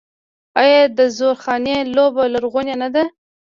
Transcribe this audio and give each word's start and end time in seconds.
آیا 0.61 0.81
د 0.97 0.99
زورخانې 1.17 1.77
لوبه 1.95 2.23
لرغونې 2.33 2.75
نه 2.81 2.89
ده؟ 2.95 3.03